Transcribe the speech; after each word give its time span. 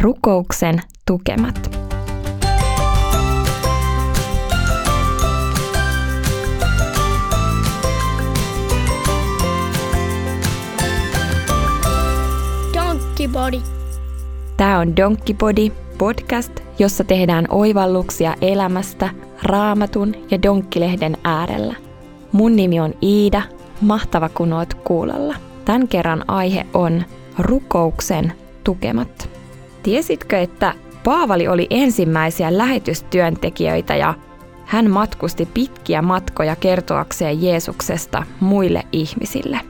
Rukouksen 0.00 0.80
tukemat. 1.06 1.70
Donkkipodi. 12.74 13.60
Tämä 14.56 14.78
on 14.78 14.96
Donkkipodi, 14.96 15.72
podcast, 15.98 16.52
jossa 16.78 17.04
tehdään 17.04 17.46
oivalluksia 17.50 18.34
elämästä 18.40 19.10
raamatun 19.42 20.14
ja 20.30 20.42
donkkilehden 20.42 21.16
äärellä. 21.24 21.74
Mun 22.32 22.56
nimi 22.56 22.80
on 22.80 22.94
Iida, 23.02 23.42
mahtava 23.80 24.28
kun 24.28 24.52
oot 24.52 24.74
kuulolla. 24.74 25.34
Tämän 25.64 25.88
kerran 25.88 26.24
aihe 26.30 26.66
on 26.74 27.02
rukouksen 27.38 28.32
tukemat. 28.64 29.35
Tiesitkö, 29.86 30.38
että 30.38 30.74
Paavali 31.04 31.48
oli 31.48 31.66
ensimmäisiä 31.70 32.58
lähetystyöntekijöitä 32.58 33.96
ja 33.96 34.14
hän 34.64 34.90
matkusti 34.90 35.48
pitkiä 35.54 36.02
matkoja 36.02 36.56
kertoakseen 36.56 37.42
Jeesuksesta 37.42 38.22
muille 38.40 38.82
ihmisille. 38.92 39.60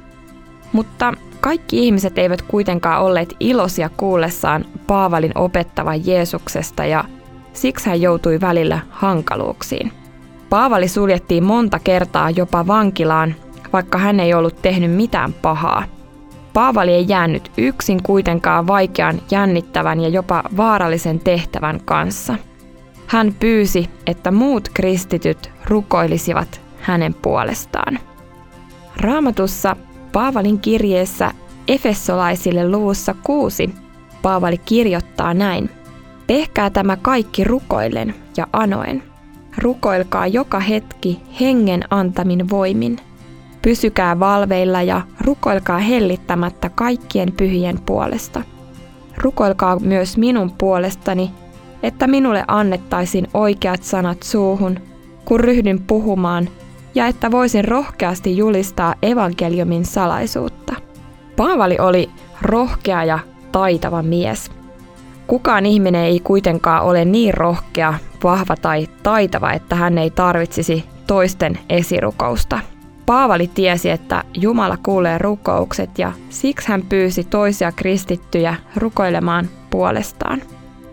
Mutta 0.72 1.14
kaikki 1.40 1.86
ihmiset 1.86 2.18
eivät 2.18 2.42
kuitenkaan 2.42 3.02
olleet 3.02 3.36
iloisia 3.40 3.90
kuullessaan 3.96 4.64
Paavalin 4.86 5.32
opettavan 5.34 6.06
Jeesuksesta 6.06 6.84
ja 6.84 7.04
siksi 7.52 7.86
hän 7.86 8.00
joutui 8.00 8.40
välillä 8.40 8.78
hankaluuksiin. 8.90 9.92
Paavali 10.50 10.88
suljettiin 10.88 11.44
monta 11.44 11.78
kertaa 11.78 12.30
jopa 12.30 12.66
vankilaan, 12.66 13.34
vaikka 13.72 13.98
hän 13.98 14.20
ei 14.20 14.34
ollut 14.34 14.62
tehnyt 14.62 14.90
mitään 14.90 15.32
pahaa. 15.32 15.95
Paavali 16.56 16.92
ei 16.92 17.04
jäänyt 17.08 17.50
yksin 17.56 18.02
kuitenkaan 18.02 18.66
vaikean, 18.66 19.20
jännittävän 19.30 20.00
ja 20.00 20.08
jopa 20.08 20.42
vaarallisen 20.56 21.20
tehtävän 21.20 21.80
kanssa. 21.84 22.34
Hän 23.06 23.34
pyysi, 23.40 23.90
että 24.06 24.30
muut 24.30 24.68
kristityt 24.68 25.50
rukoilisivat 25.64 26.60
hänen 26.80 27.14
puolestaan. 27.14 27.98
Raamatussa 28.96 29.76
Paavalin 30.12 30.60
kirjeessä 30.60 31.30
Efessolaisille 31.68 32.70
luvussa 32.70 33.14
6 33.22 33.74
Paavali 34.22 34.58
kirjoittaa 34.58 35.34
näin. 35.34 35.70
Tehkää 36.26 36.70
tämä 36.70 36.96
kaikki 36.96 37.44
rukoillen 37.44 38.14
ja 38.36 38.46
anoen. 38.52 39.02
Rukoilkaa 39.58 40.26
joka 40.26 40.60
hetki 40.60 41.22
hengen 41.40 41.84
antamin 41.90 42.50
voimin. 42.50 42.98
Pysykää 43.66 44.20
valveilla 44.20 44.82
ja 44.82 45.02
rukoilkaa 45.20 45.78
hellittämättä 45.78 46.70
kaikkien 46.74 47.32
pyhien 47.32 47.80
puolesta. 47.86 48.42
Rukoilkaa 49.16 49.78
myös 49.78 50.16
minun 50.16 50.50
puolestani, 50.58 51.30
että 51.82 52.06
minulle 52.06 52.44
annettaisiin 52.48 53.28
oikeat 53.34 53.82
sanat 53.82 54.22
suuhun, 54.22 54.78
kun 55.24 55.40
ryhdyn 55.40 55.82
puhumaan, 55.82 56.48
ja 56.94 57.06
että 57.06 57.30
voisin 57.30 57.64
rohkeasti 57.64 58.36
julistaa 58.36 58.94
evankeliumin 59.02 59.84
salaisuutta. 59.84 60.74
Paavali 61.36 61.78
oli 61.78 62.10
rohkea 62.42 63.04
ja 63.04 63.18
taitava 63.52 64.02
mies. 64.02 64.50
Kukaan 65.26 65.66
ihminen 65.66 66.04
ei 66.04 66.20
kuitenkaan 66.20 66.82
ole 66.82 67.04
niin 67.04 67.34
rohkea, 67.34 67.94
vahva 68.24 68.56
tai 68.56 68.86
taitava, 69.02 69.52
että 69.52 69.76
hän 69.76 69.98
ei 69.98 70.10
tarvitsisi 70.10 70.84
toisten 71.06 71.58
esirukousta. 71.68 72.60
Paavali 73.06 73.50
tiesi, 73.54 73.90
että 73.90 74.24
Jumala 74.34 74.76
kuulee 74.82 75.18
rukoukset 75.18 75.98
ja 75.98 76.12
siksi 76.30 76.68
hän 76.68 76.82
pyysi 76.82 77.24
toisia 77.24 77.72
kristittyjä 77.72 78.54
rukoilemaan 78.76 79.48
puolestaan. 79.70 80.42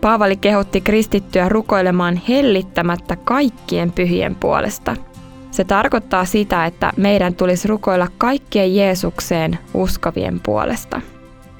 Paavali 0.00 0.36
kehotti 0.36 0.80
kristittyä 0.80 1.48
rukoilemaan 1.48 2.20
hellittämättä 2.28 3.16
kaikkien 3.16 3.92
pyhien 3.92 4.34
puolesta. 4.34 4.96
Se 5.50 5.64
tarkoittaa 5.64 6.24
sitä, 6.24 6.66
että 6.66 6.92
meidän 6.96 7.34
tulisi 7.34 7.68
rukoilla 7.68 8.08
kaikkien 8.18 8.76
Jeesukseen 8.76 9.58
uskovien 9.74 10.40
puolesta. 10.40 11.00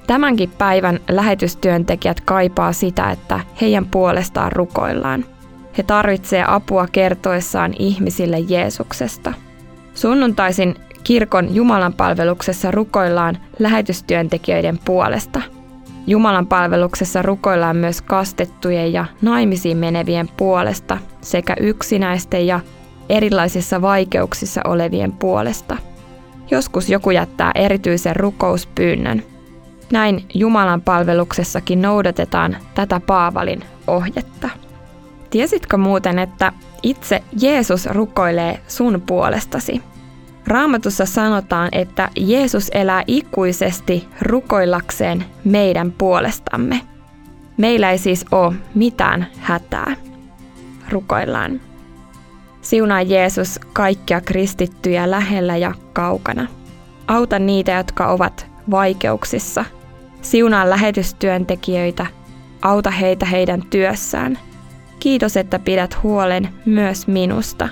Tämänkin 0.07 0.51
päivän 0.59 1.01
lähetystyöntekijät 1.11 2.21
kaipaa 2.21 2.73
sitä, 2.73 3.11
että 3.11 3.41
heidän 3.61 3.87
puolestaan 3.87 4.53
rukoillaan. 4.53 5.25
He 5.79 5.83
tarvitsevat 5.83 6.47
apua 6.49 6.87
kertoessaan 6.93 7.75
ihmisille 7.79 8.39
Jeesuksesta. 8.39 9.33
Sunnuntaisin 9.95 10.75
kirkon 11.05 11.55
Jumalan 11.55 11.95
palveluksessa 11.95 12.71
rukoillaan 12.71 13.39
lähetystyöntekijöiden 13.59 14.79
puolesta. 14.85 15.43
Jumalan 16.07 16.47
palveluksessa 16.47 17.23
rukoillaan 17.23 17.77
myös 17.77 18.03
kastettujen 18.03 18.93
ja 18.93 19.05
naimisiin 19.23 19.77
menevien 19.77 20.29
puolesta 20.37 20.99
sekä 21.21 21.57
yksinäisten 21.61 22.47
ja 22.47 22.61
erilaisissa 23.09 23.83
vaikeuksissa 23.83 24.61
olevien 24.65 25.13
puolesta. 25.13 25.77
Joskus 26.51 26.91
joku 26.91 27.11
jättää 27.11 27.53
erityisen 27.55 28.17
rukouspyynnön. 28.17 29.23
Näin 29.93 30.25
Jumalan 30.35 30.83
palveluksessakin 30.83 31.83
noudatetaan 31.83 32.57
tätä 32.75 33.01
Paavalin 33.01 33.65
ohjetta. 33.87 34.49
Tiesitkö 35.35 35.77
muuten, 35.77 36.19
että 36.19 36.53
itse 36.83 37.23
Jeesus 37.41 37.87
rukoilee 37.87 38.61
sun 38.69 39.03
puolestasi? 39.07 39.83
Raamatussa 40.47 41.07
sanotaan, 41.07 41.69
että 41.73 42.09
Jeesus 42.17 42.71
elää 42.75 43.03
ikuisesti 43.07 44.09
rukoillakseen 44.23 45.25
meidän 45.45 45.93
puolestamme. 45.93 46.81
Meillä 47.57 47.91
ei 47.91 47.99
siis 47.99 48.25
ole 48.33 48.55
mitään 48.75 49.27
hätää. 49.39 49.97
Rukoillaan. 50.89 51.61
Siunaa 52.63 53.03
Jeesus 53.03 53.61
kaikkia 53.73 54.21
kristittyjä 54.21 55.11
lähellä 55.11 55.57
ja 55.57 55.75
kaukana. 55.93 56.47
Auta 57.07 57.39
niitä, 57.39 57.73
jotka 57.73 58.09
ovat 58.09 58.47
vaikeuksissa. 58.71 59.65
Siunaa 60.23 60.71
lähetystyöntekijöitä. 60.71 62.07
Auta 62.63 62.91
heitä 62.91 63.27
heidän 63.27 63.63
työssään. 63.71 64.39
Kiitos, 65.05 65.37
että 65.37 65.59
pidät 65.59 66.03
huolen 66.03 66.49
myös 66.67 67.07
minusta. 67.07 67.69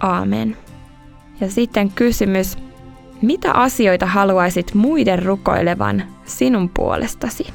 Aamen. 0.00 0.56
Ja 1.40 1.50
sitten 1.50 1.90
kysymys, 1.90 2.58
mitä 3.22 3.52
asioita 3.52 4.06
haluaisit 4.06 4.74
muiden 4.74 5.22
rukoilevan 5.22 6.02
sinun 6.24 6.68
puolestasi? 6.68 7.46